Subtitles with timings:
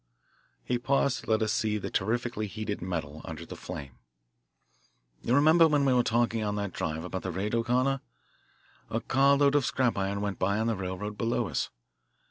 [0.63, 3.99] He paused to let us see the terrifically heated metal under the flame.
[5.21, 8.01] "You remember when we were talking on the drive about the raid, O'Connor?
[8.89, 11.69] A car load of scrap iron went by on the railroad below us.